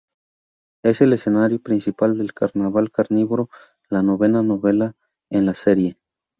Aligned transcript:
Es 0.81 1.01
el 1.01 1.13
escenario 1.13 1.61
principal 1.61 2.17
de 2.17 2.23
"El 2.23 2.33
carnaval 2.33 2.89
carnívoro", 2.89 3.49
la 3.87 4.01
novena 4.01 4.41
novela 4.41 4.95
en 5.29 5.45
la 5.45 5.53
serie. 5.53 5.99